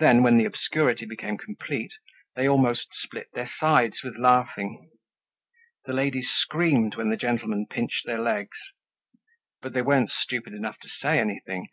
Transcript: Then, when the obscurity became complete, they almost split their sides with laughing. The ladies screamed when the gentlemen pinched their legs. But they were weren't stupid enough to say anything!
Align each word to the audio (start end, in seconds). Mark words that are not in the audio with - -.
Then, 0.00 0.22
when 0.22 0.36
the 0.36 0.44
obscurity 0.44 1.06
became 1.06 1.38
complete, 1.38 1.92
they 2.34 2.46
almost 2.46 2.88
split 2.92 3.28
their 3.32 3.50
sides 3.58 4.02
with 4.04 4.18
laughing. 4.18 4.90
The 5.86 5.94
ladies 5.94 6.28
screamed 6.30 6.96
when 6.96 7.08
the 7.08 7.16
gentlemen 7.16 7.64
pinched 7.66 8.04
their 8.04 8.20
legs. 8.20 8.58
But 9.62 9.72
they 9.72 9.80
were 9.80 9.94
weren't 9.96 10.10
stupid 10.10 10.52
enough 10.52 10.78
to 10.80 10.90
say 10.90 11.18
anything! 11.18 11.70